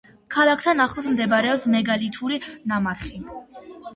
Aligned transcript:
ქალაქთან 0.35 0.79
ახლოს 0.85 1.09
მდებარეობს 1.15 1.67
მეგალითური 1.75 2.39
ნამარხი. 2.73 3.21